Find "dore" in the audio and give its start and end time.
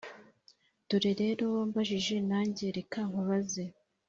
0.87-1.11